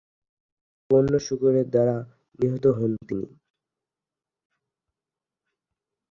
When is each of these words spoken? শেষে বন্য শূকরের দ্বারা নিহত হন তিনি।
শেষে 0.03 0.87
বন্য 0.89 1.13
শূকরের 1.27 1.67
দ্বারা 1.73 1.95
নিহত 2.39 2.65
হন 2.77 2.91
তিনি। 3.07 3.27